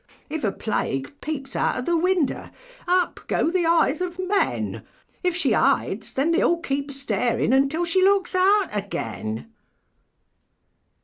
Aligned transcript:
If 0.31 0.43
a 0.43 0.51
Plague 0.51 1.13
peeps 1.21 1.55
out 1.55 1.77
of 1.77 1.85
the 1.85 1.95
window, 1.95 2.49
Up 2.87 3.19
go 3.27 3.51
the 3.51 3.67
eyes 3.67 4.01
of 4.01 4.17
men; 4.17 4.81
If 5.23 5.35
she 5.35 5.51
hides, 5.51 6.11
then 6.13 6.31
they 6.31 6.41
all 6.41 6.59
keep 6.59 6.91
staring 6.91 7.53
Until 7.53 7.85
she 7.85 8.01
looks 8.03 8.33
out 8.33 8.75
again. 8.75 9.45